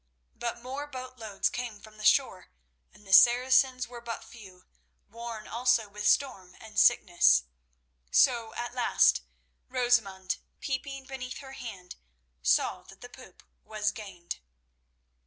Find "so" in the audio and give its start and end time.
8.09-8.51